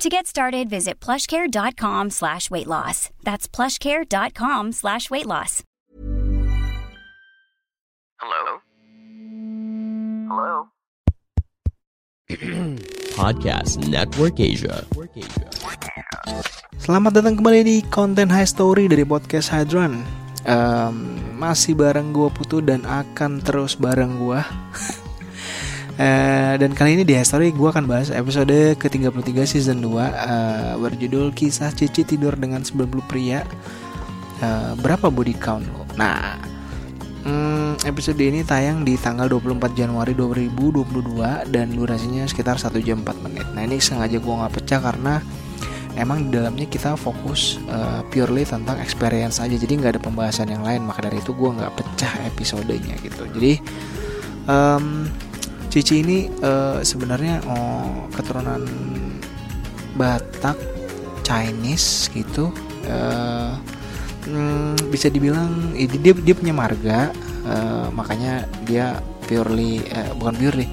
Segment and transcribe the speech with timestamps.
[0.00, 3.12] To get started, visit plushcare.com slash weight loss.
[3.20, 5.60] That's plushcare.com slash weight loss.
[8.16, 8.64] Hello?
[10.24, 10.52] Hello?
[13.20, 14.88] Podcast Network Asia.
[16.80, 20.00] Selamat datang kembali di konten High Story dari podcast Hydran.
[20.48, 20.96] Em,
[21.36, 24.40] masih bareng gue Putu dan akan terus bareng gue.
[26.00, 30.72] Eh, dan kali ini di High Story gue akan bahas episode ke-33 season 2 eh,
[30.80, 33.44] berjudul Kisah Cici Tidur dengan 90 Pria.
[34.40, 35.84] Eh, berapa body count lo?
[36.00, 36.40] Nah,
[37.28, 43.20] hmm, episode ini tayang di tanggal 24 Januari 2022 dan durasinya sekitar 1 jam 4
[43.20, 43.44] menit.
[43.52, 45.20] Nah, ini sengaja gue nggak pecah karena
[46.00, 50.64] emang di dalamnya kita fokus uh, purely tentang experience aja jadi nggak ada pembahasan yang
[50.64, 53.58] lain maka dari itu gue nggak pecah episodenya gitu jadi
[54.46, 55.10] em,
[55.70, 58.66] Cici ini eh, sebenarnya oh, keturunan
[59.94, 60.58] Batak
[61.22, 62.50] Chinese gitu
[62.90, 63.52] Eh,
[64.26, 67.12] hmm, bisa dibilang eh, dia dia punya marga
[67.44, 68.98] eh, makanya dia
[69.28, 70.66] purely eh, bukan purely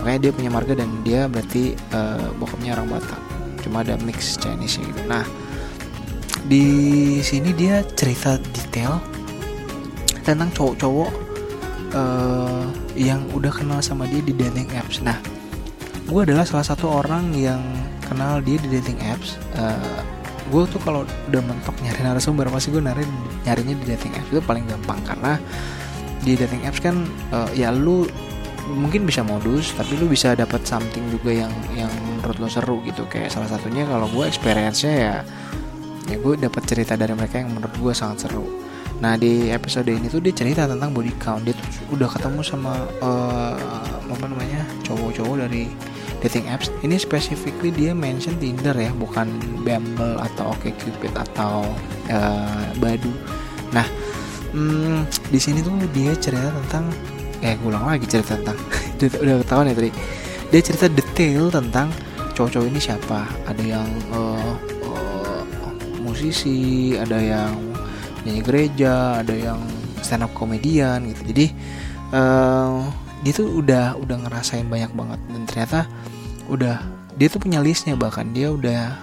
[0.00, 3.20] makanya dia punya marga dan dia berarti eh, bokapnya orang Batak.
[3.60, 5.04] Cuma ada mix Chinese gitu.
[5.04, 5.22] Nah
[6.48, 8.98] di sini dia cerita detail
[10.24, 11.29] tentang cowok-cowok
[11.94, 12.64] eh,
[12.98, 15.02] yang udah kenal sama dia di dating apps.
[15.02, 15.18] Nah,
[16.06, 17.60] gue adalah salah satu orang yang
[18.02, 19.38] kenal dia di dating apps.
[20.50, 23.06] gue tuh kalau udah mentok nyari narasumber pasti gue nyari
[23.46, 25.38] nyarinya di dating apps itu paling gampang karena
[26.20, 28.04] di dating apps kan eh, ya lu
[28.70, 33.08] mungkin bisa modus tapi lu bisa dapat something juga yang yang menurut lo seru gitu
[33.08, 35.16] kayak salah satunya kalau gue experience-nya ya
[36.06, 38.46] ya gue dapat cerita dari mereka yang menurut gue sangat seru
[39.00, 41.40] nah di episode ini tuh dia cerita tentang body count.
[41.48, 43.56] Dia tuh udah ketemu sama eh,
[44.12, 45.72] apa namanya cowok-cowok dari
[46.20, 46.68] dating apps.
[46.84, 51.64] Ini specifically dia mention Tinder ya bukan Bumble atau OkCupid atau
[52.12, 53.12] eh, Badu.
[53.72, 53.88] Nah
[54.52, 56.92] hmm, di sini tuh dia cerita tentang
[57.40, 58.58] eh gue ulang lagi cerita tentang
[59.24, 59.90] udah ketahuan ya tadi
[60.52, 61.88] dia cerita detail tentang
[62.36, 63.24] cowok-cowok ini siapa.
[63.48, 65.42] Ada yang eh, eh,
[66.04, 67.69] musisi ada yang
[68.26, 69.60] nyanyi gereja ada yang
[70.00, 71.46] stand up komedian gitu jadi
[72.12, 72.78] eh,
[73.20, 75.80] dia tuh udah udah ngerasain banyak banget dan ternyata
[76.48, 76.80] udah
[77.20, 78.96] dia tuh punya listnya bahkan dia udah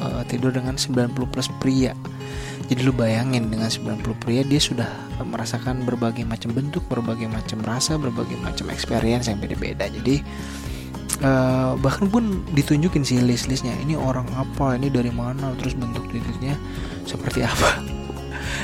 [0.00, 1.96] eh, tidur dengan 90 plus pria
[2.72, 4.88] jadi lu bayangin dengan 90 pria dia sudah
[5.20, 9.92] merasakan berbagai macam bentuk, berbagai macam rasa, berbagai macam experience yang beda-beda.
[9.92, 10.24] Jadi
[11.20, 13.76] eh, bahkan pun ditunjukin sih list-listnya.
[13.82, 16.56] Ini orang apa, ini dari mana, terus bentuk titiknya
[17.04, 18.01] seperti apa.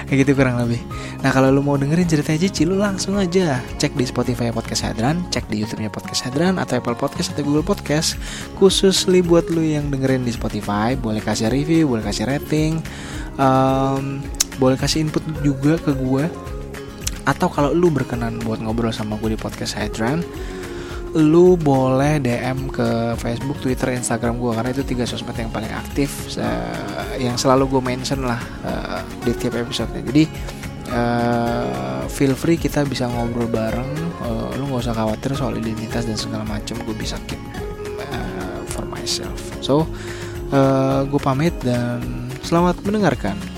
[0.06, 0.78] Kayak gitu kurang lebih.
[1.24, 5.26] Nah kalau lu mau dengerin ceritanya Cici lu langsung aja cek di Spotify Podcast Hadran,
[5.34, 8.14] cek di YouTube-nya Podcast Hadran atau Apple Podcast atau Google Podcast.
[8.54, 12.78] Khusus li buat lu yang dengerin di Spotify, boleh kasih review, boleh kasih rating,
[13.40, 14.22] um,
[14.62, 16.28] boleh kasih input juga ke gue.
[17.26, 20.24] Atau kalau lu berkenan buat ngobrol sama gue di Podcast Hadran,
[21.16, 26.36] lu boleh DM ke Facebook, Twitter, Instagram gue karena itu tiga sosmed yang paling aktif
[26.36, 30.24] eh, yang selalu gue mention lah eh, di tiap episode Jadi
[30.92, 33.88] eh, feel free kita bisa ngobrol bareng.
[34.24, 36.76] Eh, lu nggak usah khawatir soal identitas dan segala macam.
[36.84, 37.40] Gue bisa keep
[38.04, 39.40] eh, for myself.
[39.64, 39.88] So
[40.52, 43.57] eh, gue pamit dan selamat mendengarkan.